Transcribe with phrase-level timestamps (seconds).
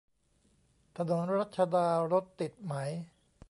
[0.97, 2.73] ถนนรัชดารถติดไหม